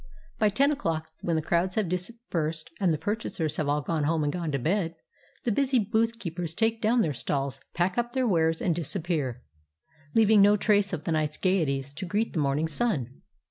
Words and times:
By 0.39 0.49
ten 0.49 0.71
o'clock, 0.71 1.11
when 1.21 1.35
the 1.35 1.43
crowds 1.43 1.75
have 1.75 1.87
dispersed 1.87 2.71
and 2.79 2.91
the 2.91 2.97
purchasers 2.97 3.57
have 3.57 3.67
all 3.69 3.83
gone 3.83 4.05
home 4.05 4.23
and 4.23 4.33
gone 4.33 4.51
to 4.51 4.57
bed, 4.57 4.95
the 5.43 5.51
busy 5.51 5.77
booth 5.77 6.17
keepers 6.17 6.55
take 6.55 6.81
down 6.81 7.01
their 7.01 7.13
stalls, 7.13 7.61
pack 7.75 7.99
up 7.99 8.13
their 8.13 8.25
wares, 8.27 8.63
and 8.63 8.73
disappear, 8.73 9.43
leaving 10.15 10.41
no 10.41 10.57
trace 10.57 10.91
of 10.91 11.03
the 11.03 11.11
night's 11.11 11.37
gayeties 11.37 11.93
to 11.93 12.07
greet 12.07 12.33
the 12.33 12.39
morning 12.39 12.67
sun. 12.67 13.21